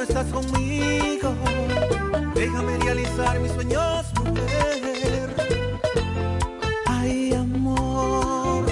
no 0.00 0.04
estás 0.04 0.32
conmigo, 0.32 1.34
déjame 2.34 2.78
realizar 2.78 3.38
mis 3.38 3.52
sueños, 3.52 4.06
mujer. 4.14 5.28
Ay, 6.86 7.34
amor. 7.34 8.64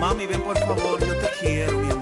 Mami, 0.00 0.26
ven 0.26 0.40
por 0.42 0.58
favor, 0.58 0.98
yo 0.98 1.14
te 1.14 1.28
quiero, 1.40 1.78
mi 1.78 1.90
amor. 1.92 1.95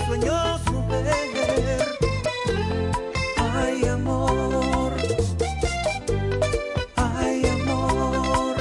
Mis 0.00 0.06
sueños, 0.06 0.60
mujer. 0.70 1.98
Ay, 3.36 3.84
amor. 3.86 4.92
Ay, 6.96 7.46
amor. 7.46 8.56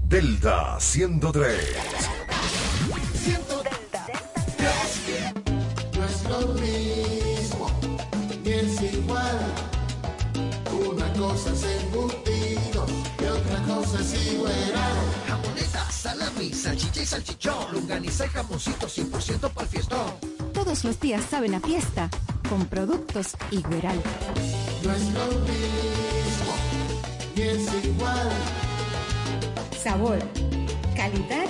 Delta 0.04 0.80
103. 0.80 1.87
Días 21.08 21.24
saben 21.24 21.56
a 21.56 21.62
fiesta 21.62 22.10
con 22.50 22.66
productos 22.66 23.38
Igueral. 23.50 23.98
No 24.84 24.92
es 24.92 25.06
lo 25.14 25.26
mismo, 25.48 26.54
ni 27.34 27.42
es 27.44 27.86
igual. 27.86 28.30
Sabor, 29.82 30.20
calidad 30.98 31.48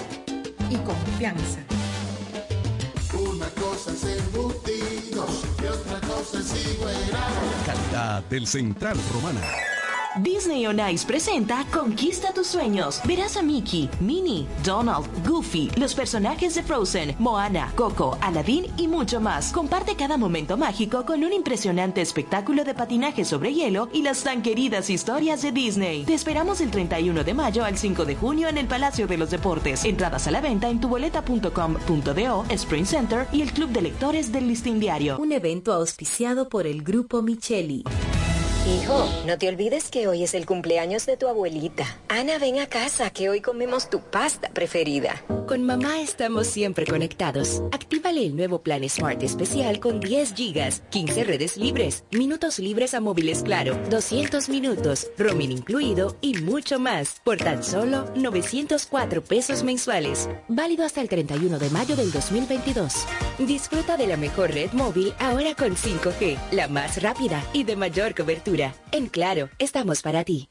y 0.70 0.76
confianza. 0.76 1.60
Una 3.20 3.48
cosa 3.60 3.94
es 3.94 4.04
embutido 4.04 5.26
y 5.60 5.66
otra 5.66 6.02
cosa 6.02 6.38
es 6.38 6.76
igual. 6.76 6.96
Calidad 7.66 8.24
del 8.26 8.46
Central 8.46 9.00
Romana. 9.12 9.42
Disney 10.20 10.66
on 10.66 10.80
Ice 10.92 11.06
presenta 11.06 11.66
Conquista 11.72 12.34
tus 12.34 12.48
sueños. 12.48 13.02
Verás 13.06 13.38
a 13.38 13.42
Mickey, 13.42 13.90
Minnie, 14.00 14.46
Donald, 14.64 15.08
Goofy, 15.28 15.70
los 15.78 15.94
personajes 15.94 16.56
de 16.56 16.64
Frozen, 16.64 17.16
Moana, 17.20 17.72
Coco, 17.76 18.18
Aladdin 18.22 18.66
y 18.78 18.88
mucho 18.88 19.20
más. 19.20 19.52
Comparte 19.52 19.96
cada 19.96 20.18
momento 20.18 20.58
mágico 20.58 21.06
con 21.06 21.24
un 21.24 21.34
impresionante 21.34 22.02
espectáculo 22.02 22.64
de 22.64 22.74
patinaje 22.74 23.26
sobre 23.26 23.54
hielo 23.54 23.90
y 23.94 24.02
las 24.02 24.24
tan 24.24 24.42
queridas 24.42 24.90
historias 24.90 25.42
de 25.42 25.52
Disney. 25.52 26.04
Te 26.06 26.14
esperamos 26.14 26.60
del 26.60 26.72
31 26.72 27.24
de 27.24 27.34
mayo 27.34 27.64
al 27.64 27.78
5 27.78 28.06
de 28.06 28.16
junio 28.16 28.48
en 28.48 28.58
el 28.58 28.68
Palacio 28.68 29.08
de 29.08 29.18
los 29.18 29.30
Deportes. 29.30 29.86
Entradas 29.86 30.28
a 30.28 30.32
la 30.32 30.42
venta 30.42 30.70
en 30.70 30.80
tuboleta.com.do, 30.80 32.46
Spring 32.50 32.86
Center 32.86 33.28
y 33.32 33.42
el 33.42 33.52
Club 33.52 33.70
de 33.70 33.82
Lectores 33.82 34.32
del 34.32 34.48
Listín 34.48 34.80
Diario. 34.80 35.18
Un 35.20 35.32
evento 35.32 35.74
auspiciado 35.74 36.50
por 36.50 36.68
el 36.68 36.84
Grupo 36.84 37.22
Micheli. 37.22 37.84
Hijo, 38.68 39.10
no 39.26 39.38
te 39.38 39.48
olvides 39.48 39.90
que 39.90 40.10
hoy 40.10 40.24
es 40.24 40.34
el 40.34 40.46
cumpleaños 40.46 41.06
de 41.06 41.16
tu 41.16 41.30
abuelita. 41.30 41.86
Ana, 42.10 42.38
ven 42.38 42.60
a 42.60 42.68
casa, 42.68 43.10
que 43.12 43.30
hoy 43.30 43.40
comemos 43.40 43.90
tu 43.90 44.02
pasta 44.02 44.50
preferida. 44.50 45.24
Con 45.48 45.64
mamá 45.64 46.02
estamos 46.02 46.48
siempre 46.48 46.86
conectados. 46.86 47.62
Actívale 47.72 48.26
el 48.26 48.36
nuevo 48.36 48.62
plan 48.62 48.84
Smart 48.90 49.24
especial 49.24 49.80
con 49.80 50.02
10 50.02 50.34
gigas, 50.34 50.84
15 50.90 51.24
redes 51.24 51.56
libres, 51.56 52.04
minutos 52.12 52.60
libres 52.60 52.94
a 52.94 53.00
móviles 53.00 53.42
claro, 53.42 53.80
200 53.90 54.50
minutos, 54.50 55.08
roaming 55.18 55.54
incluido 55.54 56.18
y 56.20 56.34
mucho 56.34 56.78
más. 56.78 57.22
Por 57.24 57.38
tan 57.38 57.64
solo 57.64 58.12
904 58.16 59.24
pesos 59.24 59.64
mensuales. 59.64 60.28
Válido 60.50 60.84
hasta 60.84 61.00
el 61.00 61.08
31 61.08 61.58
de 61.58 61.70
mayo 61.70 61.96
del 61.96 62.12
2022. 62.12 62.94
Disfruta 63.40 63.96
de 63.96 64.08
la 64.08 64.18
mejor 64.18 64.52
red 64.52 64.74
móvil 64.74 65.14
ahora 65.20 65.56
con 65.56 65.78
5G, 65.78 66.38
la 66.52 66.68
más 66.68 67.02
rápida 67.02 67.42
y 67.54 67.64
de 67.64 67.78
mayor 67.78 68.14
cobertura. 68.14 68.57
En 68.92 69.08
Claro, 69.08 69.50
estamos 69.60 70.02
para 70.02 70.24
ti. 70.24 70.50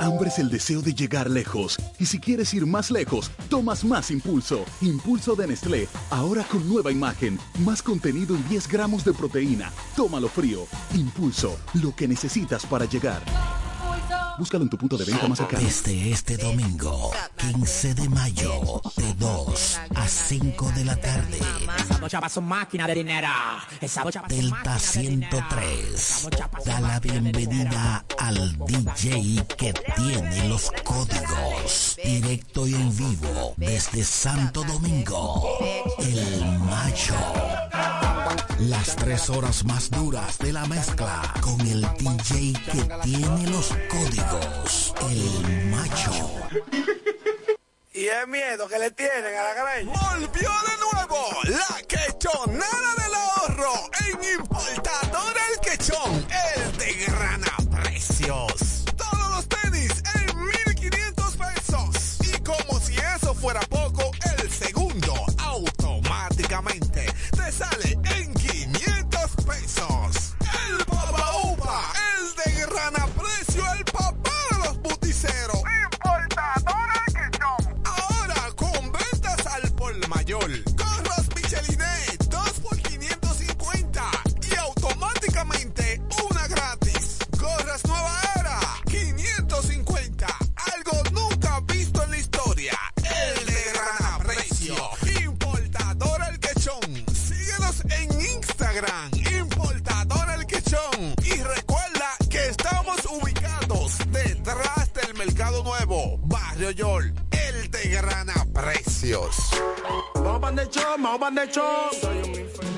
Hambre 0.00 0.28
es 0.28 0.38
el 0.38 0.48
deseo 0.48 0.80
de 0.80 0.94
llegar 0.94 1.28
lejos. 1.28 1.76
Y 1.98 2.06
si 2.06 2.20
quieres 2.20 2.54
ir 2.54 2.66
más 2.66 2.90
lejos, 2.92 3.32
tomas 3.50 3.84
más 3.84 4.12
impulso. 4.12 4.64
Impulso 4.80 5.34
de 5.34 5.48
Nestlé. 5.48 5.88
Ahora 6.10 6.44
con 6.44 6.68
nueva 6.68 6.92
imagen. 6.92 7.38
Más 7.64 7.82
contenido 7.82 8.36
y 8.36 8.42
10 8.42 8.68
gramos 8.68 9.04
de 9.04 9.12
proteína. 9.12 9.72
Tómalo 9.96 10.28
frío. 10.28 10.66
Impulso. 10.94 11.58
Lo 11.74 11.96
que 11.96 12.06
necesitas 12.06 12.64
para 12.64 12.84
llegar. 12.84 13.22
Búscalo 14.38 14.62
en 14.62 14.70
tu 14.70 14.78
punto 14.78 14.96
de 14.96 15.04
venta 15.04 15.26
más 15.26 15.38
cercano. 15.38 15.64
Desde 15.64 16.12
este 16.12 16.36
domingo, 16.36 17.10
15 17.38 17.94
de 17.94 18.08
mayo, 18.08 18.80
de 18.96 19.14
2 19.14 19.80
a 19.96 20.06
5 20.06 20.72
de 20.76 20.84
la 20.84 20.94
tarde. 20.94 21.38
Delta 24.28 24.78
103 24.78 26.28
da 26.64 26.80
la 26.80 27.00
bienvenida 27.00 28.04
al 28.18 28.56
DJ 28.58 29.44
que 29.56 29.72
tiene 29.96 30.48
los 30.48 30.70
códigos. 30.84 31.96
Directo 32.04 32.68
y 32.68 32.74
en 32.74 32.96
vivo 32.96 33.54
desde 33.56 34.04
Santo 34.04 34.62
Domingo. 34.62 35.58
El 35.98 36.58
Macho. 36.60 38.07
Las 38.60 38.96
tres 38.96 39.30
horas 39.30 39.64
más 39.64 39.90
duras 39.90 40.38
de 40.38 40.52
la 40.52 40.66
mezcla 40.66 41.34
con 41.40 41.60
el 41.60 41.82
DJ 41.98 42.52
que 42.72 42.82
tiene 43.04 43.50
los 43.50 43.68
códigos. 43.88 44.94
El 45.10 45.66
Macho. 45.70 46.12
Y 47.92 48.06
el 48.06 48.28
miedo 48.28 48.68
que 48.68 48.78
le 48.78 48.90
tienen 48.90 49.34
a 49.34 49.42
la 49.42 49.54
greña. 49.54 49.92
Volvió 49.92 50.50
de 50.50 50.76
nuevo 50.92 51.28
la 51.44 51.82
quechonera 51.82 52.94
del 53.02 53.14
ahorro 53.14 53.72
en 54.06 54.40
Importador 54.40 55.34
El 55.50 55.60
Quechón, 55.60 56.26
el 56.54 56.76
de 56.76 56.92
gran 57.06 57.42
precios. 57.82 58.84
Todos 58.96 59.30
los 59.30 59.48
tenis 59.48 60.02
en 60.14 60.46
1500 60.46 61.36
pesos. 61.36 62.18
Y 62.22 62.40
como 62.42 62.78
si 62.80 62.94
eso 62.94 63.34
fuera 63.34 63.60
poco, 63.62 64.10
el 64.38 64.50
segundo 64.50 65.14
automáticamente 65.38 67.06
te 67.36 67.52
sale 67.52 67.98
mayor. 80.08 80.50
Gorros 80.74 81.28
Michelinet, 81.36 82.24
2 82.28 82.50
por 82.60 82.76
550 82.78 84.10
y 84.50 84.54
automáticamente 84.56 86.00
una 86.30 86.46
gratis. 86.48 87.18
Gorras 87.38 87.84
Nueva 87.84 88.20
Era, 88.38 88.60
550. 88.86 90.26
Algo 90.74 91.02
nunca 91.12 91.60
visto 91.60 92.02
en 92.02 92.10
la 92.10 92.18
historia. 92.18 92.78
El 92.96 93.46
de 93.46 93.64
gran 93.72 94.18
precio. 94.22 94.74
Importador 95.24 96.20
El 96.30 96.38
Quechón. 96.40 97.04
Síguenos 97.14 97.82
en 97.90 98.20
Instagram. 98.20 99.10
Importador 99.40 100.30
El 100.30 100.46
Quechón. 100.46 101.14
Y 101.24 101.34
recuerda 101.42 102.08
que 102.30 102.48
estamos 102.48 102.98
ubicados 103.10 103.98
detrás 104.10 104.92
del 104.94 105.14
Mercado 105.14 105.62
Nuevo. 105.62 106.18
Barrio 106.24 106.70
Yol. 106.70 107.14
El 107.30 107.70
de 107.70 107.88
gran 107.88 108.28
precios. 108.52 109.47
Vamos 110.50 111.34
de 111.34 111.46
show. 111.48 111.90
Soy 112.00 112.16
un 112.18 112.40
infeliz. 112.40 112.77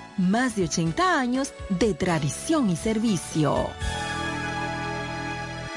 más 0.17 0.55
de 0.55 0.63
80 0.65 1.19
años 1.19 1.53
de 1.69 1.93
tradición 1.93 2.69
y 2.69 2.75
servicio. 2.75 3.69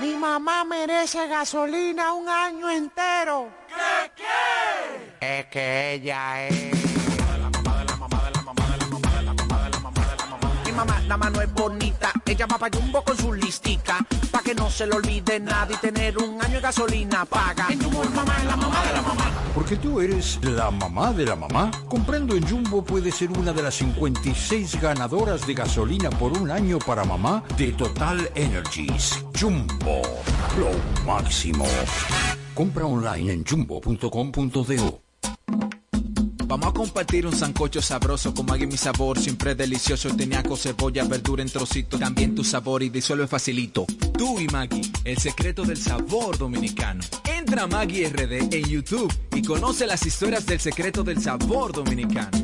Mi 0.01 0.15
mamá 0.17 0.65
merece 0.65 1.27
gasolina 1.29 2.13
un 2.13 2.29
año 2.29 2.69
entero. 2.69 3.49
¿Qué 3.69 4.11
qué? 4.17 5.39
Es 5.39 5.47
que 5.47 5.95
ella 5.95 6.49
es. 6.49 7.24
Mamá, 10.75 11.01
la 11.07 11.17
mano 11.17 11.41
es 11.41 11.53
bonita, 11.53 12.13
ella 12.27 12.47
va 12.47 12.59
pa' 12.59 12.69
Jumbo 12.73 13.03
con 13.03 13.17
su 13.17 13.33
listica, 13.33 14.05
pa' 14.31 14.41
que 14.41 14.55
no 14.55 14.69
se 14.71 14.87
le 14.87 14.95
olvide 14.95 15.41
nada 15.41 15.73
y 15.73 15.77
tener 15.77 16.19
un 16.19 16.43
año 16.43 16.55
de 16.55 16.61
gasolina 16.61 17.25
paga. 17.25 17.69
En 17.71 17.83
Jumbo, 17.83 18.05
mamá 18.15 18.37
es 18.39 18.45
la 18.45 18.57
mamá 18.57 18.85
de 18.85 18.93
la 18.93 19.03
mamá. 19.03 19.31
Porque 19.55 19.77
tú 19.77 20.01
eres 20.01 20.39
la 20.43 20.71
mamá 20.71 21.13
de 21.13 21.27
la 21.27 21.37
mamá. 21.37 21.71
Comprando 21.89 22.35
en 22.35 22.47
Jumbo 22.47 22.85
puedes 22.85 23.15
ser 23.15 23.31
una 23.31 23.53
de 23.53 23.63
las 23.63 23.75
56 23.77 24.81
ganadoras 24.81 25.47
de 25.47 25.55
gasolina 25.55 26.11
por 26.11 26.33
un 26.33 26.51
año 26.51 26.79
para 26.79 27.05
mamá 27.05 27.45
de 27.57 27.73
Total 27.73 28.31
Energies. 28.35 29.25
Jumbo, 29.39 30.03
lo 30.59 30.71
máximo. 31.07 31.67
Compra 32.55 32.87
online 32.87 33.33
en 33.33 33.45
jumbo.com.do. 33.45 35.04
Vamos 36.55 36.69
a 36.69 36.73
compartir 36.73 37.27
un 37.27 37.35
sancocho 37.35 37.83
sabroso 37.83 38.33
con 38.33 38.47
Maggie 38.47 38.69
mi 38.69 38.77
sabor, 38.77 39.19
siempre 39.19 39.57
delicioso, 39.57 40.15
teniaco, 40.15 40.57
cebolla, 40.57 41.03
verdura 41.03 41.43
en 41.43 41.51
trocitos, 41.51 41.99
también 41.99 42.33
tu 42.33 42.45
sabor 42.45 42.85
y 42.85 42.91
disuelve 42.91 43.27
facilito. 43.27 43.85
Tú 44.17 44.39
y 44.39 44.47
Maggie, 44.47 44.89
el 45.03 45.19
secreto 45.19 45.65
del 45.65 45.79
sabor 45.79 46.39
dominicano. 46.39 47.03
Entra 47.25 47.65
a 47.65 47.67
Maggie 47.67 48.09
RD 48.09 48.55
en 48.55 48.65
YouTube 48.67 49.13
y 49.35 49.43
conoce 49.43 49.85
las 49.89 50.07
historias 50.07 50.47
del 50.47 50.61
secreto 50.61 51.03
del 51.03 51.21
sabor 51.21 51.73
dominicano. 51.73 52.44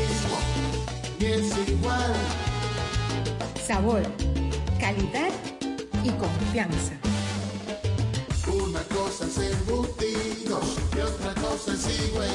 es 1.25 1.69
igual. 1.69 2.13
Sabor, 3.65 4.03
calidad 4.79 5.31
y 6.03 6.09
confianza. 6.11 6.93
Una 8.47 8.81
cosa 8.83 9.25
es 9.25 9.37
embutido 9.37 10.59
y 10.95 10.99
otra 10.99 11.33
cosa 11.41 11.73
es 11.73 12.09
igual. 12.09 12.27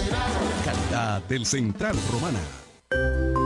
favorita 0.87 1.23
del 1.29 1.47
Central 1.47 1.97
Romana. 2.13 3.46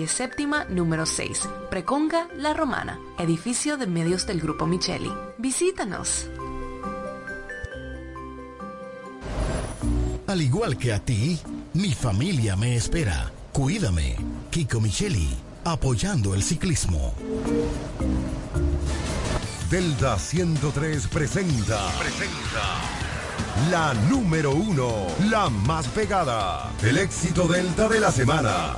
séptima 0.07 0.65
número 0.65 1.05
6, 1.05 1.47
Preconga 1.69 2.27
La 2.37 2.53
Romana, 2.53 2.99
edificio 3.17 3.77
de 3.77 3.87
medios 3.87 4.25
del 4.27 4.41
Grupo 4.41 4.65
Micheli. 4.65 5.11
Visítanos. 5.37 6.27
Al 10.27 10.41
igual 10.41 10.77
que 10.77 10.93
a 10.93 10.99
ti, 10.99 11.39
mi 11.73 11.93
familia 11.93 12.55
me 12.55 12.75
espera. 12.75 13.31
Cuídame. 13.51 14.15
Kiko 14.49 14.79
Micheli, 14.79 15.29
apoyando 15.65 16.33
el 16.33 16.41
ciclismo. 16.41 17.13
Delta 19.69 20.17
103 20.17 21.07
presenta. 21.07 21.87
Presenta. 21.97 23.01
La 23.69 23.93
número 24.09 24.51
uno, 24.51 25.07
la 25.29 25.49
más 25.49 25.87
pegada. 25.87 26.71
El 26.81 26.97
éxito 26.97 27.47
Delta 27.47 27.87
de 27.89 27.99
la 27.99 28.11
semana. 28.11 28.77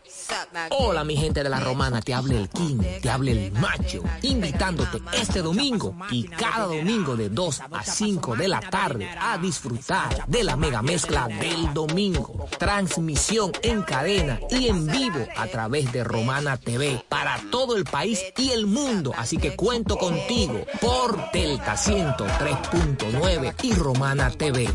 Hola 0.71 1.03
mi 1.03 1.15
gente 1.15 1.43
de 1.43 1.49
la 1.49 1.59
romana, 1.59 2.01
te 2.01 2.13
habla 2.13 2.35
el 2.35 2.49
King, 2.49 2.77
te 3.01 3.09
habla 3.09 3.31
el 3.31 3.51
macho, 3.53 4.03
invitándote 4.21 5.01
este 5.13 5.41
domingo 5.41 5.95
y 6.09 6.23
cada 6.27 6.65
domingo 6.65 7.15
de 7.15 7.29
2 7.29 7.61
a 7.71 7.83
5 7.83 8.35
de 8.35 8.47
la 8.47 8.59
tarde 8.61 9.09
a 9.19 9.37
disfrutar 9.37 10.25
de 10.27 10.43
la 10.43 10.55
mega 10.55 10.81
mezcla 10.81 11.27
del 11.27 11.73
domingo. 11.73 12.47
Transmisión 12.57 13.51
en 13.61 13.81
cadena 13.83 14.39
y 14.49 14.67
en 14.67 14.87
vivo 14.87 15.25
a 15.35 15.47
través 15.47 15.91
de 15.91 16.03
Romana 16.03 16.57
TV 16.57 17.03
para 17.09 17.39
todo 17.49 17.75
el 17.75 17.85
país 17.85 18.23
y 18.37 18.51
el 18.51 18.67
mundo. 18.67 19.13
Así 19.17 19.37
que 19.37 19.55
cuento 19.55 19.97
contigo 19.97 20.65
por 20.79 21.31
Delta 21.31 21.75
103.9 21.75 23.55
y 23.63 23.73
Romana 23.73 24.29
TV. 24.29 24.69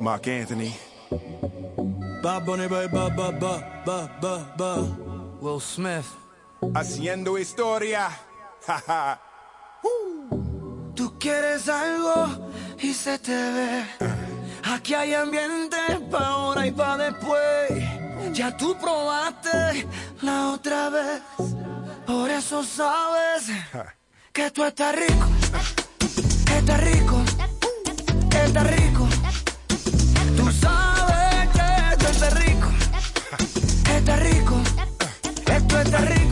Mark 0.00 0.26
Anthony, 0.26 0.72
Bad 2.22 2.44
Bunny, 2.44 2.66
ba, 2.66 2.88
ba, 2.88 3.08
ba, 3.10 3.30
ba, 3.86 4.10
ba, 4.20 4.54
ba. 4.56 4.72
Will 5.40 5.60
Smith. 5.60 6.06
Haciendo 6.74 7.38
historia. 7.38 8.10
Tú 10.94 11.18
quieres 11.18 11.68
algo 11.68 12.26
y 12.78 12.92
se 12.92 13.18
te 13.18 13.32
ve. 13.32 13.84
Aquí 14.64 14.94
hay 14.94 15.14
ambiente 15.14 15.76
pa' 16.10 16.26
ahora 16.26 16.66
y 16.66 16.70
pa' 16.70 16.96
después. 16.96 17.82
Ya 18.32 18.56
tú 18.56 18.76
probaste 18.78 19.86
la 20.20 20.50
otra 20.50 20.90
vez. 20.90 21.22
Por 22.06 22.30
eso 22.30 22.62
sabes 22.62 23.50
que 24.32 24.50
tú 24.50 24.64
estás 24.64 24.94
rico. 24.94 25.26
Estás 26.56 26.80
rico. 26.80 27.22
Estás 28.44 28.66
rico. 28.76 29.08
Tú 30.36 30.50
sabes 30.52 31.48
que 31.52 31.96
tú 31.98 32.06
estás 32.06 32.34
rico. 32.44 32.68
Estás 33.94 34.20
rico. 34.20 34.56
Esto 35.54 35.80
está 35.80 35.98
rico. 35.98 36.31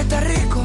está 0.00 0.20
rico, 0.20 0.64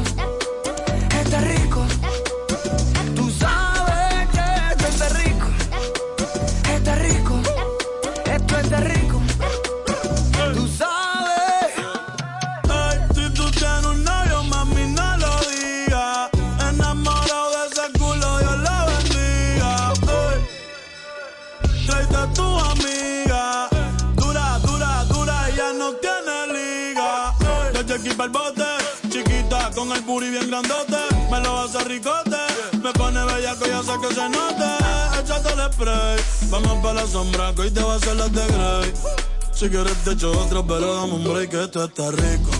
Si 39.60 39.68
quieres 39.68 39.92
te 40.04 40.12
echo 40.12 40.32
otro, 40.40 40.66
pero 40.66 40.94
dame 40.94 41.12
un 41.12 41.22
break, 41.22 41.52
esto 41.52 41.84
está 41.84 42.10
rico. 42.12 42.50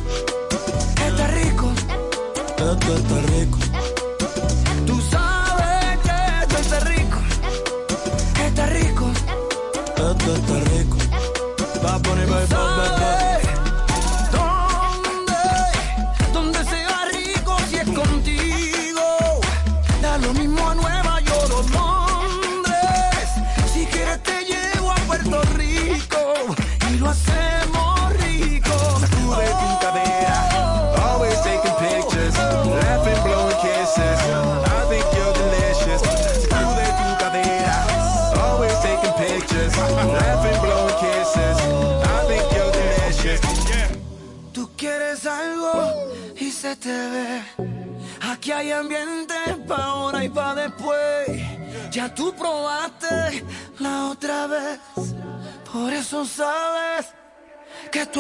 Está 1.03 1.27
rico, 1.29 1.73
Esto 2.59 2.95
está 2.95 3.21
rico. 3.23 3.70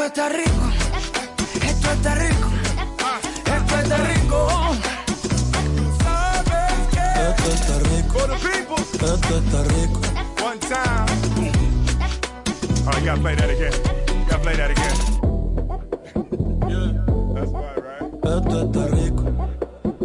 Esto 0.02 0.22
está 0.22 0.28
rico. 0.30 0.64
Esto 1.62 1.92
está 1.92 2.14
rico. 2.14 2.48
Esto 3.44 3.78
está 3.78 3.96
rico. 3.98 4.48
Sabes 6.02 6.88
que 6.90 7.04
Esto 7.28 7.48
está 7.52 7.78
rico. 7.90 8.18
Esto 8.94 9.38
está 9.38 9.62
rico. 9.64 10.00
One 10.42 10.58
time. 10.60 11.06
Oh, 12.86 12.98
you 12.98 13.04
gotta 13.04 13.20
play 13.20 13.34
that 13.36 13.50
again. 13.50 13.72
You 14.08 14.24
gotta 14.26 14.42
play 14.42 14.56
that 14.56 14.70
again. 14.70 14.96
That's 17.34 17.52
right, 17.52 17.76
right? 17.76 18.14
Esto 18.24 18.56
está 18.62 18.86
rico. 18.86 19.24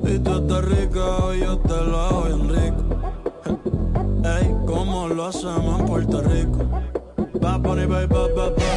Y 0.03 0.19
tú 0.19 0.31
estás 0.39 0.65
rica, 0.65 1.35
yo 1.39 1.57
te 1.59 1.81
lo 1.81 1.99
hago 2.01 2.23
bien 2.23 2.49
rico. 2.49 2.83
Ey, 4.25 4.55
¿cómo 4.65 5.07
lo 5.07 5.27
hacemos 5.27 5.79
en 5.79 5.85
Puerto 5.85 6.21
Rico? 6.21 6.65
Va, 7.41 7.57
va, 7.57 7.75
va, 7.75 8.05
va, 8.07 8.27
va, 8.35 8.49
va. 8.49 8.67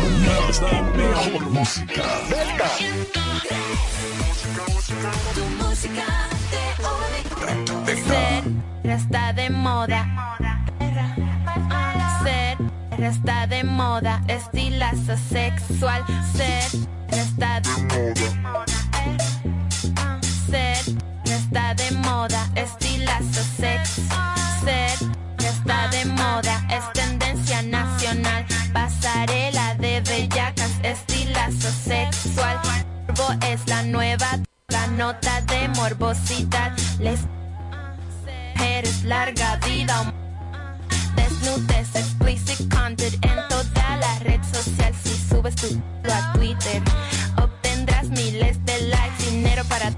Mejor 0.97 1.51
música. 1.51 2.03
Tu 5.35 5.45
música 5.63 6.07
de 6.51 6.65
hoy. 6.85 7.19
Ser 8.07 8.43
está 8.91 9.33
de 9.33 9.51
moda. 9.51 10.07
Ser 12.25 12.57
está 12.99 13.47
de 13.47 13.65
moda. 13.65 14.23
Estilazo 14.29 15.17
sexual. 15.31 16.05
Ser 16.35 16.65
está 17.11 17.61
de 17.61 17.71
moda. 18.43 18.77
Ser 20.51 20.97
está 21.25 21.75
de 21.75 21.91
moda. 21.93 22.49
Estilazo 22.57 23.43
sex. 23.57 24.38
Nota 34.99 35.41
de 35.43 35.69
morbosidad. 35.69 36.77
Les 36.99 37.21
eres 38.61 39.05
larga 39.05 39.57
vida. 39.65 40.13
Desnudes, 41.15 41.95
explicit 41.95 42.69
content 42.69 43.15
en 43.25 43.39
toda 43.49 43.97
la 43.97 44.19
red 44.25 44.41
social. 44.43 44.93
Si 45.03 45.17
subes 45.29 45.55
tu 45.55 45.69
a 46.13 46.33
Twitter, 46.33 46.83
obtendrás 47.41 48.09
miles 48.11 48.59
de 48.65 48.81
likes, 48.89 49.31
dinero 49.31 49.63
para 49.69 49.93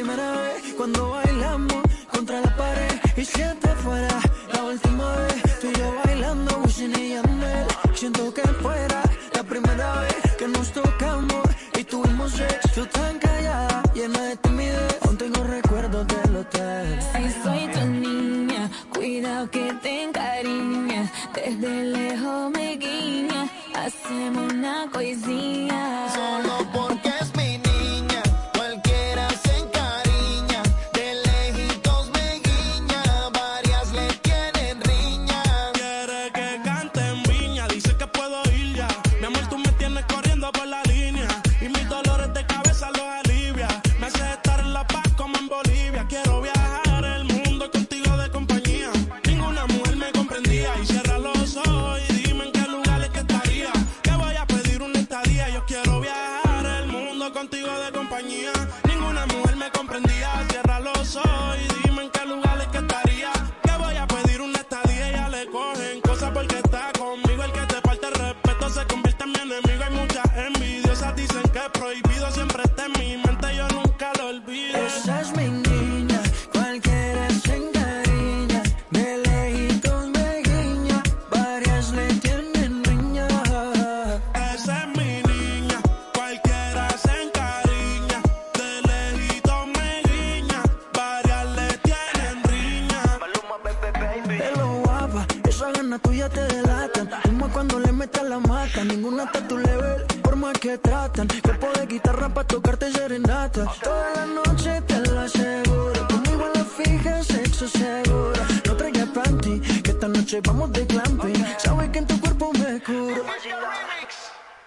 primera 0.00 0.30
vez 0.42 0.74
cuando 0.76 1.10
bailamos 1.10 1.82
contra 2.12 2.40
la 2.40 2.56
pared 2.56 3.00
y 3.16 3.24
siente 3.24 3.67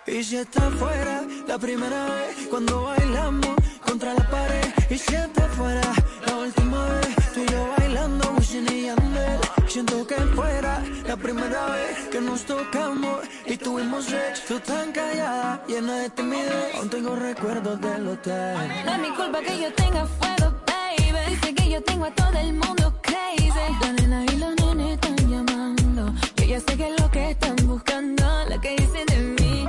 Y 0.08 0.24
si 0.24 0.38
está 0.38 0.62
fuera 0.72 1.24
la 1.48 1.60
primera 1.60 2.06
vez 2.06 2.48
cuando 2.50 2.84
bailamos 2.84 3.56
contra 3.86 4.14
la 4.16 4.28
pared. 4.30 4.74
Y 4.90 4.98
si 4.98 5.14
está 5.14 5.48
fuera 5.50 5.94
la 6.26 6.38
última 6.38 6.86
vez, 6.86 7.16
tú 7.34 7.42
y 7.42 7.52
yo 7.52 7.68
bailando, 7.78 8.34
Wisin 8.38 8.66
y 8.72 8.86
Yandel. 8.88 9.40
Siento 9.68 10.06
que 10.08 10.16
fuera 10.16 10.84
la 11.06 11.16
primera 11.16 11.68
vez 11.68 12.10
que 12.12 12.20
nos 12.20 12.42
tocamos 12.46 13.20
y 13.46 13.56
tuvimos 13.58 14.06
sexo. 14.06 14.42
Tú 14.48 14.60
tan 14.62 14.92
callada, 14.92 15.64
llena 15.68 15.96
de 16.00 16.10
timidez. 16.10 16.76
Aún 16.76 16.90
tengo 16.90 17.16
recuerdos 17.16 17.80
del 17.80 18.08
hotel. 18.08 18.58
No 18.86 18.92
es 18.94 19.00
mi 19.00 19.10
culpa 19.10 19.40
que 19.42 19.62
yo 19.62 19.72
tenga 19.74 20.08
fuego, 20.08 20.56
baby. 20.66 21.30
Dice 21.30 21.54
que 21.54 21.70
yo 21.70 21.82
tengo 21.84 22.06
a 22.06 22.12
todo 22.12 22.40
el 22.40 22.54
mundo 22.54 23.00
crazy. 23.04 23.52
La 23.82 23.94
nena 23.94 24.26
y 24.26 24.38
los 24.38 24.56
nenes 24.56 24.94
están 24.94 25.16
llamando. 25.30 26.14
Yo 26.38 26.44
ya 26.44 26.60
sé 26.60 26.76
que 26.76 26.90
es 26.90 27.00
lo 27.00 27.12
que 27.12 27.30
están 27.30 27.56
buscando, 27.68 28.26
lo 28.50 28.60
que 28.60 28.72
dicen 28.78 29.06
de 29.06 29.18
mí. 29.20 29.68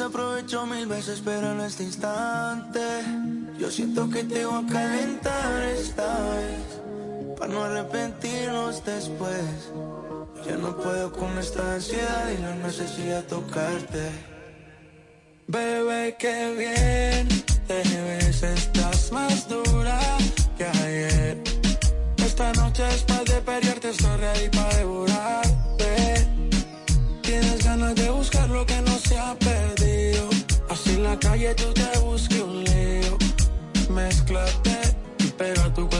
se 0.00 0.66
mil 0.66 0.86
veces, 0.86 1.20
pero 1.22 1.52
en 1.52 1.60
este 1.60 1.82
instante 1.82 2.80
yo 3.58 3.70
siento 3.70 4.08
que 4.08 4.24
te 4.24 4.46
voy 4.46 4.64
a 4.64 4.72
calentar 4.72 5.62
esta 5.64 6.06
vez, 6.30 7.36
para 7.38 7.52
no 7.52 7.64
arrepentirnos 7.64 8.82
después. 8.82 9.72
Ya 10.46 10.56
no 10.56 10.74
puedo 10.74 11.12
con 11.12 11.36
esta 11.36 11.74
ansiedad 11.74 12.30
y 12.30 12.40
la 12.40 12.54
necesidad 12.54 13.22
de 13.24 13.28
tocarte. 13.28 14.10
Bebé, 15.48 16.16
qué 16.18 16.54
bien 16.56 17.28
te 17.66 17.82
ves, 17.82 18.42
estás 18.42 19.12
más 19.12 19.46
dura 19.50 20.00
que 20.56 20.64
ayer. 20.64 21.42
Esta 22.16 22.54
noche 22.54 22.84
después 22.84 23.24
de 23.26 23.40
pelearte 23.42 23.90
estoy 23.90 24.16
ready 24.16 24.48
para 24.48 24.76
devorar 24.76 25.59
de 27.94 28.10
buscar 28.10 28.48
lo 28.50 28.64
que 28.66 28.80
no 28.82 28.98
se 28.98 29.18
ha 29.18 29.34
pedido. 29.34 30.28
Así 30.68 30.90
en 30.90 31.02
la 31.02 31.18
calle 31.18 31.54
tú 31.54 31.72
te 31.72 31.98
busques 32.00 32.40
un 32.40 32.64
lío. 32.64 33.18
Mezclate 33.90 34.96
y 35.18 35.24
pega 35.24 35.74
tu 35.74 35.88
cuerpo 35.88 35.99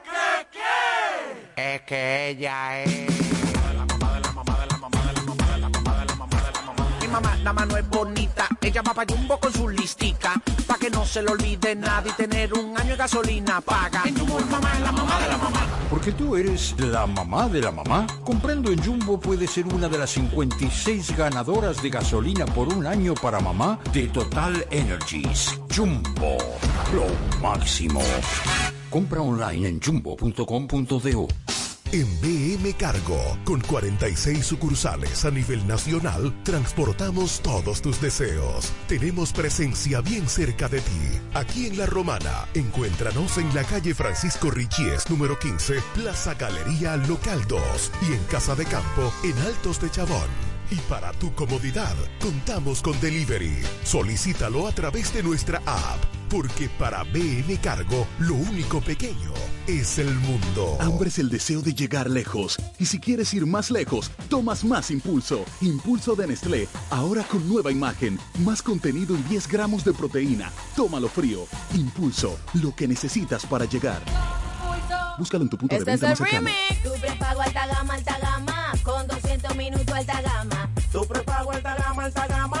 Es 1.61 1.81
que 1.81 2.29
ella 2.29 2.81
es. 2.81 3.07
Mi 6.99 7.07
mamá, 7.07 7.35
la 7.43 7.53
mano 7.53 7.77
es 7.77 7.87
bonita. 7.87 8.47
Ella 8.59 8.81
va 8.81 8.93
para 8.95 9.13
Jumbo 9.13 9.39
con 9.39 9.53
su 9.53 9.69
listica. 9.69 10.41
Pa' 10.65 10.77
que 10.79 10.89
no 10.89 11.05
se 11.05 11.21
le 11.21 11.29
olvide 11.29 11.75
nada 11.75 12.03
y 12.09 12.13
tener 12.13 12.51
un 12.53 12.75
año 12.79 12.91
de 12.91 12.95
gasolina 12.95 13.61
paga. 13.61 14.01
En 14.05 14.17
Jumbo, 14.17 14.39
mamá 14.49 14.71
es 14.73 14.81
la 14.81 14.91
mamá 14.91 15.19
de 15.19 15.27
la 15.27 15.37
mamá. 15.37 15.59
Porque 15.91 16.11
tú 16.13 16.35
eres 16.35 16.73
la 16.79 17.05
mamá 17.05 17.47
de 17.47 17.61
la 17.61 17.71
mamá. 17.71 18.07
Comprando 18.23 18.71
en 18.71 18.83
Jumbo 18.83 19.19
puede 19.19 19.45
ser 19.45 19.67
una 19.67 19.87
de 19.87 19.99
las 19.99 20.09
56 20.09 21.15
ganadoras 21.15 21.83
de 21.83 21.91
gasolina 21.91 22.45
por 22.45 22.69
un 22.69 22.87
año 22.87 23.13
para 23.13 23.39
mamá 23.39 23.77
de 23.93 24.07
Total 24.07 24.65
Energies. 24.71 25.59
Jumbo, 25.75 26.37
lo 26.91 27.05
máximo. 27.39 28.01
Compra 28.91 29.21
online 29.21 29.69
en 29.69 29.81
jumbo.com.do. 29.81 31.27
En 31.93 32.07
BM 32.21 32.73
Cargo, 32.73 33.19
con 33.43 33.59
46 33.59 34.45
sucursales 34.45 35.25
a 35.25 35.31
nivel 35.31 35.65
nacional, 35.67 36.33
transportamos 36.43 37.41
todos 37.41 37.81
tus 37.81 37.99
deseos. 37.99 38.71
Tenemos 38.87 39.33
presencia 39.33 39.99
bien 40.01 40.27
cerca 40.27 40.69
de 40.69 40.79
ti. 40.79 41.19
Aquí 41.33 41.65
en 41.67 41.77
La 41.77 41.85
Romana, 41.85 42.47
encuéntranos 42.53 43.37
en 43.37 43.53
la 43.55 43.63
calle 43.63 43.93
Francisco 43.93 44.51
Richies, 44.51 45.09
número 45.09 45.39
15, 45.39 45.75
Plaza 45.95 46.33
Galería 46.35 46.95
Local 46.97 47.41
2 47.47 47.91
y 48.09 48.13
en 48.13 48.23
Casa 48.25 48.55
de 48.55 48.65
Campo, 48.65 49.13
en 49.23 49.37
Altos 49.39 49.81
de 49.81 49.89
Chabón. 49.89 50.29
Y 50.69 50.75
para 50.89 51.11
tu 51.13 51.33
comodidad, 51.35 51.95
contamos 52.21 52.81
con 52.81 52.99
delivery. 53.01 53.57
Solicítalo 53.83 54.65
a 54.67 54.71
través 54.71 55.13
de 55.13 55.23
nuestra 55.23 55.61
app, 55.65 56.01
porque 56.31 56.69
para 56.79 57.03
BM 57.03 57.57
Cargo, 57.61 58.07
lo 58.19 58.35
único 58.35 58.79
pequeño 58.79 59.33
es 59.67 59.99
el 59.99 60.13
mundo. 60.15 60.77
Hambre 60.79 61.09
es 61.09 61.19
el 61.19 61.29
deseo 61.29 61.61
de 61.61 61.73
llegar 61.73 62.09
lejos. 62.09 62.57
Y 62.79 62.85
si 62.85 62.99
quieres 62.99 63.33
ir 63.33 63.45
más 63.45 63.69
lejos, 63.69 64.09
tomas 64.29 64.63
más 64.63 64.91
impulso. 64.91 65.43
Impulso 65.59 66.15
de 66.15 66.27
Nestlé. 66.27 66.67
Ahora 66.89 67.23
con 67.23 67.47
nueva 67.49 67.69
imagen. 67.71 68.17
Más 68.39 68.61
contenido 68.61 69.15
y 69.15 69.21
10 69.23 69.47
gramos 69.49 69.83
de 69.83 69.91
proteína. 69.93 70.51
Tómalo 70.75 71.09
frío. 71.09 71.45
Impulso. 71.75 72.39
Lo 72.53 72.73
que 72.73 72.87
necesitas 72.87 73.45
para 73.45 73.65
llegar. 73.65 74.01
Búscalo 75.17 75.43
en 75.43 75.49
tu 75.49 75.57
punto 75.57 75.75
Este 75.75 75.85
de 75.85 75.95
es 75.95 76.01
venta 76.01 76.13
el 76.13 76.19
más 76.19 76.29
cercano. 76.29 76.47
remix. 76.47 76.83
Tu 76.83 77.01
prepago 77.01 77.41
alta 77.41 77.67
gama, 77.67 77.93
alta 77.93 78.17
gama. 78.19 78.71
Con 78.83 79.07
200 79.07 79.55
minutos 79.57 79.93
alta 79.93 80.21
gama. 80.21 80.69
Tu 80.91 81.05
prepago 81.05 81.51
alta 81.51 81.75
gama, 81.75 82.05
alta 82.05 82.27
gama. 82.27 82.60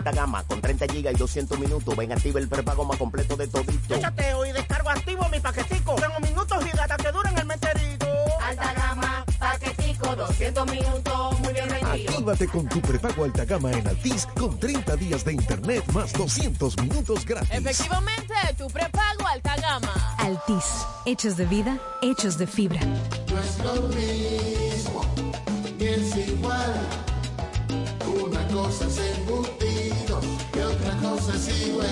Alta 0.00 0.12
gama. 0.12 0.42
Con 0.44 0.60
30 0.60 0.86
GB 0.86 1.10
y 1.12 1.16
200 1.16 1.58
minutos. 1.58 1.96
Ven, 1.96 2.12
activa 2.12 2.40
el 2.40 2.48
prepago 2.48 2.84
más 2.84 2.98
completo 2.98 3.36
de 3.36 3.46
todito. 3.46 3.96
Yo 3.96 4.44
y 4.44 4.52
descargo 4.52 4.90
activo 4.90 5.28
mi 5.28 5.40
paquetico. 5.40 5.94
Tengo 5.94 6.20
minutos 6.20 6.64
y 6.66 6.76
data 6.76 6.96
que 6.96 7.12
duran 7.12 7.38
el 7.38 7.46
meterito. 7.46 8.06
Alta 8.42 8.72
gama, 8.72 9.24
paquetico, 9.38 10.16
200 10.16 10.66
minutos, 10.70 11.40
muy 11.40 11.52
bien 11.52 11.68
rendido. 11.68 12.10
Actívate 12.10 12.48
con 12.48 12.68
tu 12.68 12.80
prepago 12.80 13.24
alta 13.24 13.44
gama 13.44 13.70
en 13.72 13.86
Altis 13.86 14.26
con 14.26 14.58
30 14.58 14.96
días 14.96 15.24
de 15.24 15.34
internet 15.34 15.84
más 15.92 16.12
200 16.14 16.76
minutos 16.78 17.24
gratis. 17.24 17.50
Efectivamente, 17.52 18.34
tu 18.56 18.66
prepago 18.68 19.26
alta 19.26 19.56
gama. 19.56 20.16
Altis, 20.18 20.86
hechos 21.04 21.36
de 21.36 21.44
vida, 21.46 21.78
hechos 22.02 22.38
de 22.38 22.46
fibra. 22.46 22.80
No 22.80 23.38
es 23.38 23.58
lo 23.58 23.82
mismo, 23.88 25.04
ni 25.78 25.86
es 25.86 26.16
igual. 26.16 26.88
Una 28.24 28.48
cosa 28.48 28.86
es 28.86 28.98
embutido 28.98 29.69
y 29.69 29.69
igual. 31.66 31.86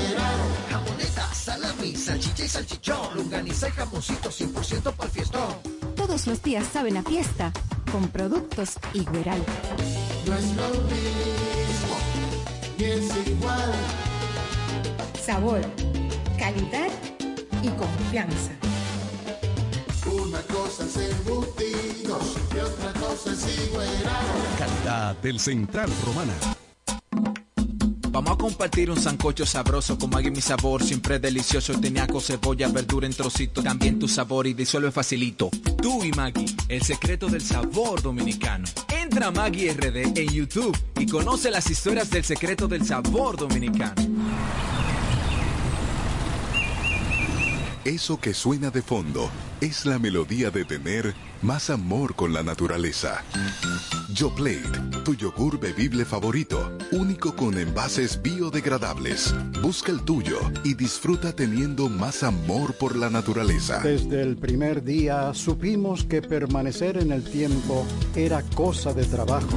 Jamoneta, 0.70 1.34
salami, 1.34 1.95
salchicha 1.97 2.45
y 2.45 2.49
salchichón. 2.49 3.14
Lunganiza 3.14 3.68
y 3.68 3.72
jamoncito 3.72 4.30
100% 4.30 4.93
para 4.93 5.05
el 5.05 5.11
fiestón. 5.11 5.55
Todos 5.97 6.26
los 6.26 6.43
días 6.43 6.66
saben 6.72 6.97
a 6.97 7.03
fiesta 7.03 7.53
con 7.91 8.09
productos 8.09 8.78
Igueral. 8.95 9.43
No 10.26 10.34
es 10.34 10.45
lo 10.57 10.68
mismo, 10.84 11.97
ni 12.78 12.84
es 12.84 13.28
igual. 13.28 13.72
Sabor, 15.24 15.61
calidad 16.39 16.91
y 17.62 17.68
confianza. 17.70 18.53
Una 20.07 20.41
cosa 20.43 20.84
es 20.84 20.97
embutidos 20.97 22.36
y 22.55 22.59
otra 22.59 22.93
cosa 23.01 23.32
es 23.32 23.68
igual. 23.68 23.89
Calidad 24.59 25.16
del 25.16 25.39
Central 25.39 25.91
Romana. 26.07 26.58
Vamos 28.19 28.33
a 28.33 28.37
compartir 28.37 28.91
un 28.91 29.01
sancocho 29.01 29.47
sabroso 29.47 29.97
con 29.97 30.11
Maggi 30.11 30.33
mi 30.33 30.41
sabor, 30.41 30.83
siempre 30.83 31.21
delicioso, 31.21 31.79
teniaco, 31.79 32.21
cebolla, 32.21 32.66
verdura 32.66 33.07
en 33.07 33.14
trocitos, 33.14 33.62
también 33.62 33.97
tu 34.01 34.09
sabor 34.09 34.49
y 34.49 34.55
disuelve 34.55 34.91
facilito. 34.91 35.51
Tú 35.81 36.03
y 36.03 36.11
Maggi, 36.11 36.45
el 36.66 36.83
secreto 36.83 37.29
del 37.29 37.43
sabor 37.43 38.03
dominicano. 38.03 38.66
Entra 38.89 39.29
a 39.29 39.31
Maggi 39.31 39.71
RD 39.71 40.19
en 40.19 40.29
YouTube 40.31 40.77
y 40.99 41.07
conoce 41.07 41.53
las 41.53 41.71
historias 41.71 42.11
del 42.11 42.25
secreto 42.25 42.66
del 42.66 42.85
sabor 42.85 43.37
dominicano. 43.37 44.03
Eso 47.89 48.20
que 48.20 48.34
suena 48.34 48.70
de 48.70 48.82
fondo 48.82 49.30
es 49.62 49.86
la 49.86 49.99
melodía 49.99 50.51
de 50.51 50.66
tener 50.66 51.14
más 51.41 51.70
amor 51.70 52.14
con 52.14 52.34
la 52.34 52.43
naturaleza. 52.43 53.24
Yoplait, 54.12 55.03
tu 55.05 55.14
yogur 55.14 55.59
bebible 55.59 56.05
favorito, 56.05 56.76
único 56.93 57.34
con 57.34 57.57
envases 57.57 58.20
biodegradables. 58.20 59.34
Busca 59.62 59.91
el 59.91 60.03
tuyo 60.03 60.39
y 60.64 60.74
disfruta 60.74 61.32
teniendo 61.32 61.89
más 61.89 62.22
amor 62.24 62.74
por 62.74 62.95
la 62.95 63.09
naturaleza. 63.09 63.80
Desde 63.80 64.20
el 64.20 64.36
primer 64.36 64.84
día 64.84 65.32
supimos 65.32 66.05
que 66.05 66.20
permanecer 66.20 66.99
en 66.99 67.11
el 67.11 67.24
tiempo 67.24 67.86
era 68.14 68.43
cosa 68.55 68.93
de 68.93 69.07
trabajo. 69.07 69.57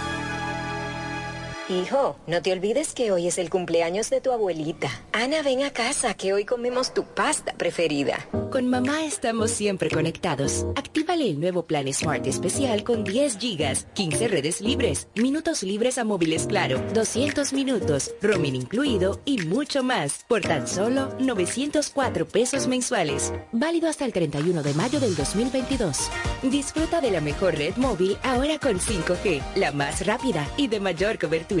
Hijo, 1.71 2.17
no 2.27 2.41
te 2.41 2.51
olvides 2.51 2.93
que 2.93 3.13
hoy 3.13 3.27
es 3.27 3.37
el 3.37 3.49
cumpleaños 3.49 4.09
de 4.09 4.19
tu 4.19 4.33
abuelita. 4.33 4.89
Ana, 5.13 5.41
ven 5.41 5.63
a 5.63 5.71
casa 5.71 6.13
que 6.15 6.33
hoy 6.33 6.43
comemos 6.43 6.93
tu 6.93 7.05
pasta 7.05 7.53
preferida. 7.53 8.27
Con 8.51 8.67
mamá 8.67 9.05
estamos 9.05 9.51
siempre 9.51 9.89
conectados. 9.89 10.65
Actívale 10.75 11.29
el 11.29 11.39
nuevo 11.39 11.63
plan 11.63 11.87
Smart 11.93 12.27
especial 12.27 12.83
con 12.83 13.05
10 13.05 13.37
gigas, 13.37 13.87
15 13.93 14.27
redes 14.27 14.59
libres, 14.59 15.07
minutos 15.15 15.63
libres 15.63 15.97
a 15.97 16.03
móviles 16.03 16.45
claro, 16.45 16.77
200 16.93 17.53
minutos, 17.53 18.13
roaming 18.21 18.55
incluido 18.55 19.21
y 19.23 19.37
mucho 19.37 19.81
más 19.81 20.25
por 20.27 20.41
tan 20.41 20.67
solo 20.67 21.15
904 21.19 22.27
pesos 22.27 22.67
mensuales. 22.67 23.31
Válido 23.53 23.87
hasta 23.87 24.03
el 24.03 24.11
31 24.11 24.61
de 24.61 24.73
mayo 24.73 24.99
del 24.99 25.15
2022. 25.15 26.09
Disfruta 26.43 26.99
de 26.99 27.11
la 27.11 27.21
mejor 27.21 27.55
red 27.55 27.77
móvil 27.77 28.17
ahora 28.23 28.59
con 28.59 28.77
5G, 28.77 29.41
la 29.55 29.71
más 29.71 30.05
rápida 30.05 30.45
y 30.57 30.67
de 30.67 30.81
mayor 30.81 31.17
cobertura. 31.17 31.60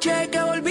Noche 0.00 0.30
que 0.30 0.38
volviste, 0.38 0.69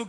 tú 0.00 0.08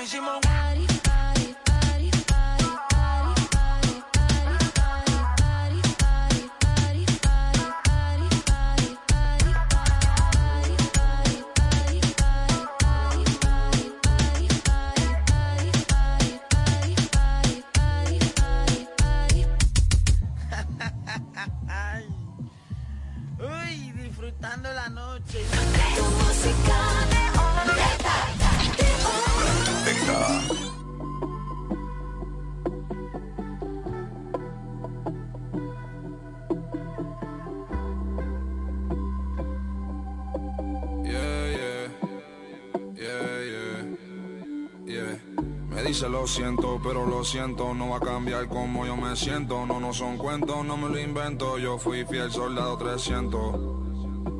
Y 0.00 0.16
en 0.16 0.24
la 0.24 0.47
dice 45.88 46.08
lo 46.10 46.26
siento, 46.26 46.78
pero 46.84 47.06
lo 47.06 47.24
siento, 47.24 47.72
no 47.72 47.88
va 47.88 47.96
a 47.96 48.00
cambiar 48.00 48.46
como 48.48 48.84
yo 48.84 48.94
me 48.94 49.16
siento. 49.16 49.64
No, 49.64 49.80
no 49.80 49.94
son 49.94 50.18
cuentos, 50.18 50.62
no 50.64 50.76
me 50.76 50.90
lo 50.90 51.00
invento. 51.00 51.56
Yo 51.56 51.78
fui 51.78 52.04
fiel 52.04 52.30
soldado 52.30 52.76
300. 52.76 53.58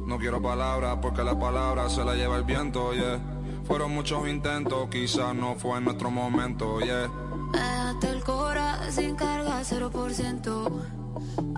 No 0.07 0.18
quiero 0.18 0.42
palabras 0.42 0.99
porque 1.01 1.24
la 1.24 1.38
palabra 1.38 1.88
se 1.88 2.05
la 2.05 2.14
lleva 2.14 2.36
el 2.36 2.44
viento, 2.44 2.92
yeah. 2.92 3.18
Fueron 3.64 3.94
muchos 3.94 4.28
intentos, 4.28 4.90
quizás 4.90 5.34
no 5.34 5.55
fue 5.55 5.80
nuestro 5.80 6.11
momento, 6.11 6.80
yeah. 6.80 7.11
Me 7.53 8.09
el 8.09 8.22
cora 8.24 8.90
sin 8.90 9.16
carga, 9.16 9.62
0%. 9.62 10.70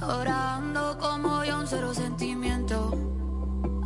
Ahora 0.01 0.55
ando 0.55 0.99
como 0.99 1.45
yo, 1.45 1.59
un 1.59 1.67
cero 1.67 1.93
sentimiento. 1.95 2.90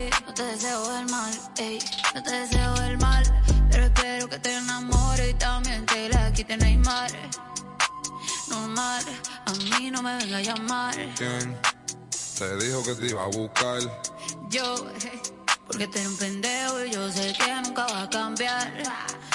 No 0.00 0.32
te 0.32 0.42
deseo 0.42 0.98
el 0.98 1.10
mal, 1.10 1.30
ey, 1.58 1.78
no 2.14 2.22
te 2.22 2.30
deseo 2.30 2.74
el 2.86 2.96
mal. 2.96 3.22
Pero 3.70 3.84
espero 3.84 4.28
que 4.30 4.38
te 4.38 4.54
enamores 4.54 5.30
y 5.30 5.34
también 5.34 5.84
te 5.84 6.08
la 6.08 6.32
quite 6.32 6.56
Neymar. 6.56 7.10
Normal, 8.48 9.04
a 9.44 9.52
mí 9.52 9.90
no 9.90 10.00
me 10.00 10.16
venga 10.16 10.38
a 10.38 10.40
llamar. 10.40 10.94
¿Quién 11.16 11.54
te 12.38 12.56
dijo 12.64 12.82
que 12.82 12.94
te 12.94 13.06
iba 13.08 13.24
a 13.24 13.26
buscar? 13.26 13.80
Yo, 14.48 14.88
eh, 14.88 15.22
porque 15.66 15.84
eres 15.84 16.06
un 16.06 16.16
pendejo 16.16 16.82
y 16.82 16.90
yo 16.92 17.12
sé 17.12 17.34
que 17.34 17.54
nunca 17.62 17.86
va 17.86 18.04
a 18.04 18.08
cambiar. 18.08 18.72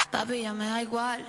Papi, 0.10 0.42
ya 0.42 0.54
me 0.54 0.66
da 0.66 0.82
igual. 0.82 1.24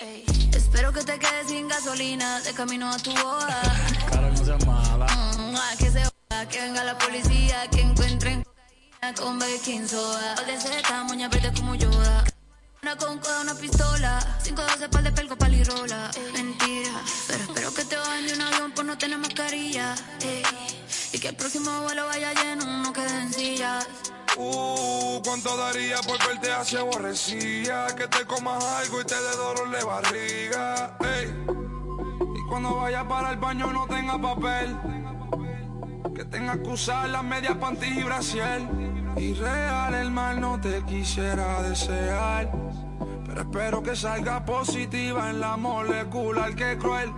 Ey, 0.00 0.24
Espero 0.54 0.92
que 0.92 1.02
te 1.04 1.18
quedes 1.18 1.48
sin 1.48 1.68
gasolina 1.68 2.40
de 2.40 2.54
camino 2.54 2.88
a 2.88 2.96
tu 2.96 3.10
boda. 3.10 3.60
Cara, 4.10 4.30
no 4.30 4.44
seas 4.44 4.66
mala. 4.66 5.06
Mm, 5.36 5.76
que 5.78 5.90
se 5.90 6.00
joda, 6.04 6.17
que 6.50 6.60
venga 6.60 6.84
la 6.84 6.96
policía, 6.96 7.68
que 7.70 7.80
encuentren 7.80 8.42
cocaína, 8.42 9.14
con 9.14 9.38
baking 9.38 9.88
soda. 9.88 10.34
De 10.46 10.60
seta, 10.60 11.04
moña 11.04 11.28
verde 11.28 11.52
como 11.56 11.74
Yoda. 11.74 12.24
Una 12.82 12.96
con 12.96 13.18
coda, 13.18 13.40
una 13.40 13.54
pistola. 13.54 14.18
512 14.44 14.88
par 14.88 15.02
de 15.02 15.12
pelco, 15.12 15.36
palirola. 15.36 16.10
Mentira, 16.32 17.02
pero 17.26 17.44
espero 17.44 17.74
que 17.74 17.84
te 17.84 17.96
bajen 17.96 18.26
de 18.26 18.34
un 18.34 18.42
avión 18.42 18.72
por 18.72 18.84
no 18.84 18.96
tener 18.96 19.18
mascarilla. 19.18 19.94
ey. 20.20 20.42
Y 21.12 21.18
que 21.18 21.28
el 21.28 21.36
próximo 21.36 21.82
vuelo 21.82 22.06
vaya 22.06 22.32
lleno, 22.34 22.64
no 22.82 22.92
quede 22.92 23.22
en 23.22 23.32
sillas. 23.32 23.88
Uh, 24.36 25.20
¿cuánto 25.24 25.56
daría 25.56 26.00
por 26.02 26.18
verte 26.26 26.52
así 26.52 26.76
aborrecida? 26.76 27.94
Que 27.96 28.06
te 28.06 28.24
comas 28.26 28.62
algo 28.64 29.00
y 29.00 29.04
te 29.04 29.14
dé 29.14 29.36
dolor 29.36 29.70
de 29.70 29.84
barriga. 29.84 30.96
Ey. 31.00 31.34
Y 32.36 32.48
cuando 32.48 32.76
vayas 32.76 33.04
para 33.04 33.30
el 33.32 33.38
baño 33.38 33.72
no 33.72 33.86
tenga 33.88 34.18
papel. 34.20 34.76
Que 36.18 36.24
tengas 36.24 36.58
que 36.58 36.68
usar 36.70 37.08
las 37.10 37.22
medias 37.22 37.56
panties 37.58 37.96
y 37.96 38.02
brasier. 38.02 38.62
Y 39.18 39.34
real 39.34 39.94
el 39.94 40.10
mal 40.10 40.40
no 40.40 40.60
te 40.60 40.82
quisiera 40.84 41.62
desear. 41.62 42.50
Pero 43.24 43.40
espero 43.40 43.82
que 43.84 43.94
salga 43.94 44.44
positiva 44.44 45.30
en 45.30 45.38
la 45.38 45.56
molecular 45.56 46.56
que 46.56 46.76
cruel. 46.76 47.12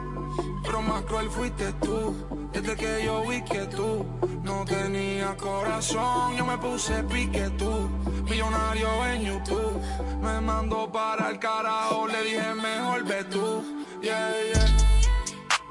Pero 0.62 0.82
más 0.82 1.02
cruel 1.04 1.30
fuiste 1.30 1.72
tú. 1.80 2.14
Desde 2.52 2.76
que 2.76 3.02
yo 3.02 3.26
vi 3.26 3.40
que 3.40 3.64
tú 3.68 4.04
no 4.42 4.66
tenías 4.66 5.34
corazón, 5.36 6.36
yo 6.36 6.44
me 6.44 6.58
puse 6.58 7.02
pique 7.04 7.48
tú. 7.56 7.88
Millonario 8.28 9.06
en 9.06 9.22
YouTube, 9.22 9.80
me 10.20 10.42
mandó 10.42 10.92
para 10.92 11.30
el 11.30 11.38
carajo, 11.38 12.06
le 12.06 12.22
dije 12.22 12.54
mejor 12.54 13.04
ve 13.04 13.24
tú. 13.24 13.64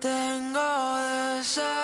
Tengo 0.00 0.96
deseo 1.36 1.79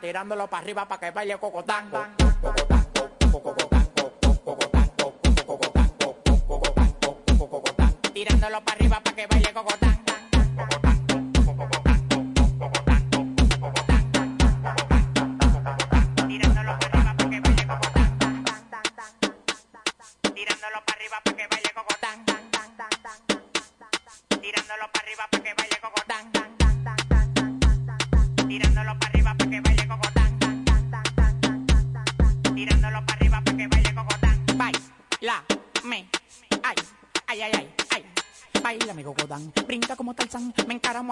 tirándolo 0.00 0.46
para 0.46 0.62
arriba 0.62 0.86
para 0.86 1.00
que 1.00 1.10
baile 1.10 1.36
cocotán. 1.38 1.90
tirándolo 8.12 8.60
para 8.64 8.76
arriba 8.76 9.00
para 9.00 9.16
que 9.16 9.26
baile 9.26 9.52
cocotán. 9.52 9.79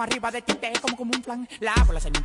arriba 0.01 0.31
de 0.31 0.41
ti, 0.41 0.53
te 0.53 0.71
como 0.81 0.95
como 0.95 1.11
un 1.13 1.21
plan. 1.21 1.47
La 1.59 1.73
bola 1.85 1.99
se 1.99 2.11
me 2.11 2.19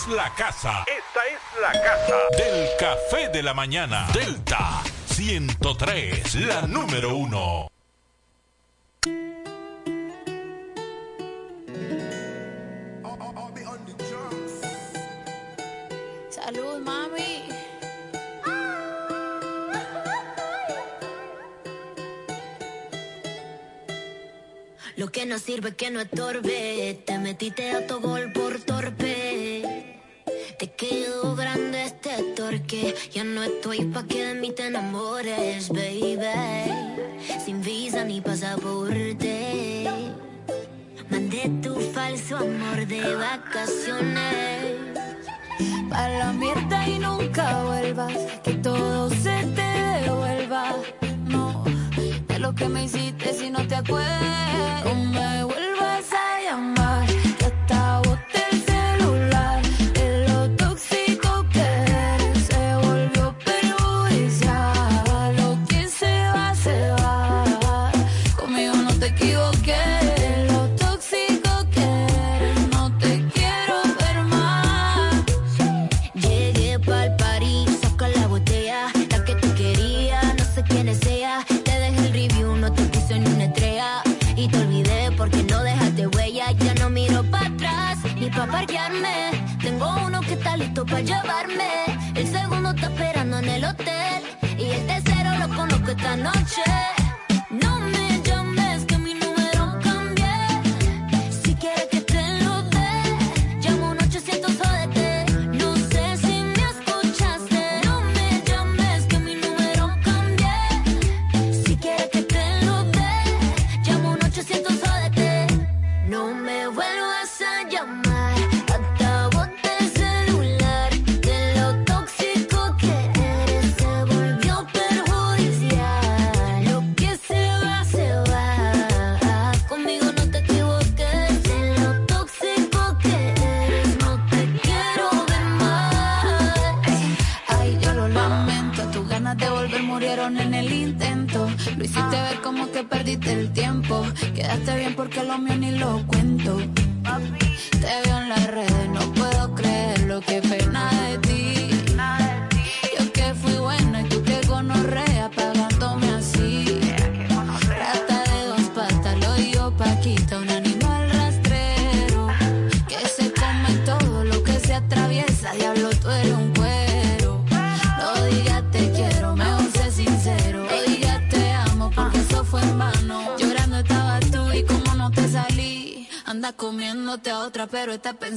es 0.00 0.08
la 0.08 0.32
casa. 0.34 0.84
Esta 0.86 1.20
es 1.26 1.60
la 1.60 1.72
casa 1.82 2.16
del 2.36 2.68
café 2.78 3.28
de 3.28 3.42
la 3.42 3.54
mañana. 3.54 4.08
Delta 4.12 4.82
103, 5.06 6.34
la 6.46 6.62
número 6.62 7.16
uno. 7.16 7.68
Salud, 16.30 16.78
mami. 16.80 17.48
Lo 24.96 25.10
que 25.10 25.26
no 25.26 25.38
sirve 25.38 25.74
que 25.74 25.90
no 25.90 26.00
estorbe. 26.00 27.02
Te 27.06 27.18
metiste 27.18 27.72
a 27.72 27.86
tu 27.86 28.00
gol 28.00 28.32
por 28.32 28.60
torpe 28.60 29.59
quedó 30.80 31.36
grande 31.36 31.84
este 31.84 32.22
torque. 32.34 32.94
Ya 33.12 33.22
no 33.22 33.42
estoy 33.42 33.84
pa' 33.84 34.04
que 34.04 34.24
de 34.24 34.34
mí 34.34 34.50
te 34.50 34.66
enamores, 34.66 35.68
baby. 35.68 36.16
Sin 37.44 37.60
visa 37.60 38.02
ni 38.04 38.22
pasaporte. 38.22 39.84
Mandé 41.10 41.50
tu 41.62 41.74
falso 41.92 42.38
amor 42.38 42.86
de 42.86 43.02
vacaciones. 43.14 44.76
Pa' 45.90 46.08
la 46.08 46.32
mierda 46.32 46.88
y 46.88 46.98
nunca 46.98 47.62
vuelvas. 47.64 48.16
Que 48.42 48.54
todo 48.54 49.10
se 49.10 49.36
te 49.56 49.70
devuelva. 50.00 50.76
No, 51.26 51.62
de 52.26 52.38
lo 52.38 52.54
que 52.54 52.68
me 52.70 52.84
hiciste 52.84 53.34
si 53.34 53.50
no 53.50 53.66
te 53.66 53.74
acuerdas. 53.74 54.29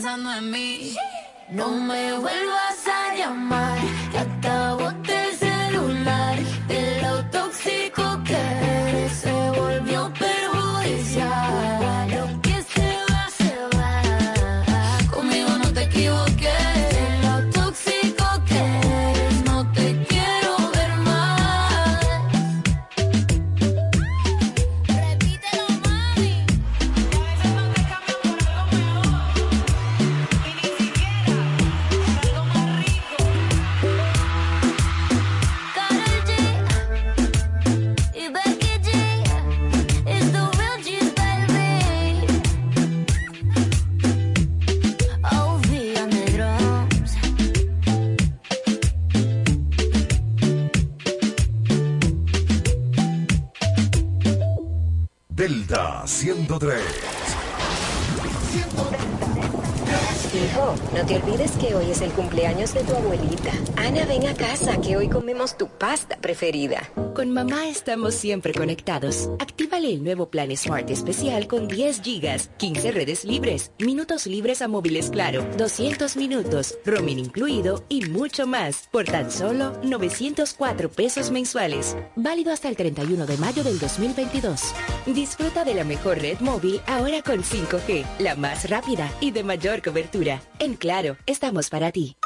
Pensando 0.04 0.34
en 0.34 0.52
mí. 0.52 0.96
No 1.50 1.70
me 1.70 2.13
Con 67.16 67.32
mamá 67.32 67.70
estamos 67.70 68.16
siempre 68.16 68.54
conectados. 68.54 69.30
Actívale 69.40 69.94
el 69.94 70.04
nuevo 70.04 70.30
plan 70.30 70.54
Smart 70.58 70.90
especial 70.90 71.48
con 71.48 71.70
10 71.70 72.02
gigas, 72.02 72.50
15 72.58 72.92
redes 72.92 73.24
libres, 73.24 73.72
minutos 73.80 74.28
libres 74.28 74.62
a 74.62 74.68
móviles 74.68 75.10
claro, 75.10 75.46
200 75.58 76.18
minutos, 76.18 76.78
roaming 76.86 77.20
incluido 77.20 77.86
y 77.88 78.02
mucho 78.10 78.46
más 78.46 78.90
por 78.92 79.06
tan 79.06 79.32
solo 79.32 79.80
904 79.84 80.90
pesos 80.90 81.32
mensuales. 81.32 81.96
Válido 82.18 82.52
hasta 82.52 82.68
el 82.68 82.76
31 82.76 83.26
de 83.26 83.38
mayo 83.38 83.64
del 83.64 83.80
2022. 83.80 84.74
Disfruta 85.06 85.64
de 85.64 85.76
la 85.76 85.86
mejor 85.86 86.20
red 86.20 86.40
móvil 86.42 86.82
ahora 86.88 87.22
con 87.22 87.42
5G, 87.42 88.06
la 88.20 88.36
más 88.36 88.70
rápida 88.70 89.10
y 89.22 89.32
de 89.32 89.44
mayor 89.44 89.82
cobertura. 89.82 90.42
En 90.60 90.76
Claro, 90.76 91.16
estamos 91.26 91.70
para 91.70 91.94
ti. 91.94 92.18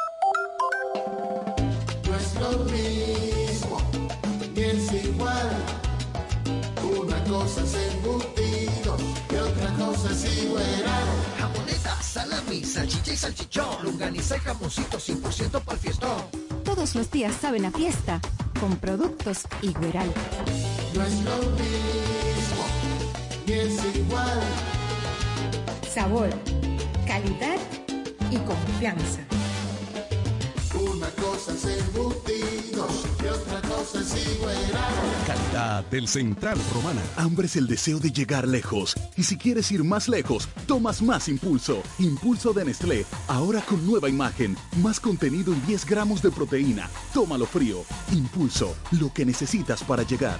Igual. 10.59 11.07
Jamoneta, 11.39 12.01
salami, 12.01 12.63
salchicha 12.63 13.13
y 13.13 13.17
salchichón. 13.17 13.83
Lunganiza 13.83 14.37
y 14.37 14.39
jamoncito 14.39 14.97
100% 14.97 15.61
para 15.61 15.73
el 15.73 15.79
fiestón. 15.79 16.23
Todos 16.63 16.95
los 16.95 17.09
días 17.11 17.35
saben 17.39 17.65
a 17.65 17.71
fiesta 17.71 18.19
con 18.59 18.75
productos 18.77 19.45
Igueral. 19.61 20.11
No 20.93 21.03
es 21.03 21.13
lo 21.21 21.37
mismo, 21.57 22.65
ni 23.45 23.53
es 23.53 23.95
igual. 23.95 24.41
Sabor, 25.93 26.29
calidad 27.05 27.57
y 28.29 28.37
confianza. 28.37 29.36
Una 30.97 31.11
cosa 31.11 31.53
es 31.53 31.63
embutidos 31.63 33.05
y 33.23 33.27
otra 33.27 33.61
cosa 33.69 33.99
es. 33.99 34.31
Calidad 35.27 35.85
del 35.91 36.07
Central 36.07 36.57
Romana. 36.73 37.03
Hambre 37.17 37.45
es 37.45 37.55
el 37.55 37.67
deseo 37.67 37.99
de 37.99 38.11
llegar 38.11 38.47
lejos. 38.47 38.95
Y 39.15 39.21
si 39.21 39.37
quieres 39.37 39.71
ir 39.71 39.83
más 39.83 40.09
lejos, 40.09 40.49
tomas 40.65 41.03
más 41.03 41.27
impulso. 41.29 41.83
Impulso 41.99 42.51
de 42.51 42.65
Nestlé. 42.65 43.05
Ahora 43.27 43.61
con 43.61 43.85
nueva 43.85 44.09
imagen. 44.09 44.57
Más 44.81 44.99
contenido 44.99 45.53
y 45.53 45.59
10 45.67 45.85
gramos 45.85 46.23
de 46.23 46.31
proteína. 46.31 46.89
Tómalo 47.13 47.45
frío. 47.45 47.83
Impulso. 48.11 48.75
Lo 48.99 49.13
que 49.13 49.23
necesitas 49.23 49.83
para 49.83 50.01
llegar. 50.01 50.39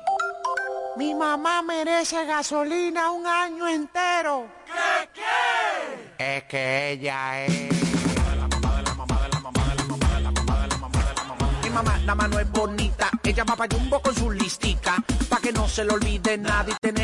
Mi 0.97 1.15
mamá 1.15 1.61
merece 1.61 2.25
gasolina 2.25 3.11
un 3.11 3.25
año 3.25 3.65
entero. 3.67 4.47
¿Qué 4.65 5.09
qué? 5.13 6.35
Es 6.37 6.43
que 6.43 6.91
ella 6.91 7.45
es. 7.45 7.69
Mi 11.63 11.69
mamá 11.69 11.97
nada 11.99 12.15
más 12.15 12.29
no 12.29 12.39
es 12.39 12.51
bonita, 12.51 13.09
ella 13.23 13.45
va 13.45 13.55
para 13.55 13.73
Jumbo 13.73 14.01
con 14.01 14.13
su 14.13 14.31
listica, 14.31 14.97
pa' 15.29 15.39
que 15.39 15.53
no 15.53 15.67
se 15.69 15.85
le 15.85 15.93
olvide 15.93 16.37
nada 16.37 16.65
y 16.69 16.73
tener 16.81 16.99